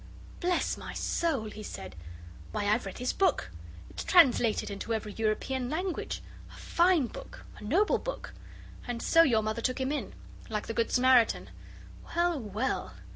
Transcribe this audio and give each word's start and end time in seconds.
Bless 0.39 0.77
my 0.77 0.93
soul!" 0.95 1.51
he 1.51 1.61
said. 1.61 1.95
"Why, 2.53 2.65
I've 2.65 2.87
read 2.87 2.97
his 2.97 3.13
book! 3.13 3.51
It's 3.91 4.03
translated 4.03 4.71
into 4.71 4.95
every 4.95 5.13
European 5.13 5.69
language. 5.69 6.23
A 6.51 6.55
fine 6.57 7.05
book 7.05 7.45
a 7.59 7.63
noble 7.63 7.99
book. 7.99 8.33
And 8.87 8.99
so 9.03 9.21
your 9.21 9.43
mother 9.43 9.61
took 9.61 9.79
him 9.79 9.91
in 9.91 10.13
like 10.49 10.65
the 10.65 10.73
good 10.73 10.89
Samaritan. 10.91 11.51
Well, 12.15 12.39
well. 12.39 12.95